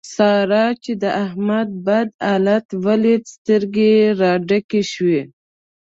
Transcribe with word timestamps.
سارا 0.15 0.65
چې 0.83 0.91
د 1.03 1.03
احمد 1.23 1.69
بد 1.85 2.07
حالت 2.27 2.67
وليد؛ 2.85 3.23
سترګې 3.35 3.89
يې 3.99 4.07
را 4.21 4.33
ډکې 4.47 4.81
شوې. 4.91 5.21